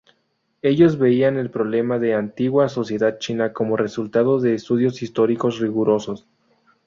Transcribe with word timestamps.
Ellos 0.63 0.97
veían 0.97 1.37
el 1.37 1.51
problema 1.51 1.99
de 1.99 2.15
antigua 2.15 2.69
sociedad 2.69 3.19
china 3.19 3.53
como 3.53 3.77
resultando 3.77 4.39
de 4.39 4.55
estudios 4.55 5.03
históricos 5.03 5.59
rigurosos. 5.59 6.25